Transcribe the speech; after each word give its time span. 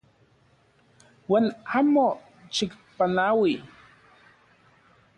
Uan 1.31 1.45
amo 1.77 2.05
xikpanaui. 2.55 3.53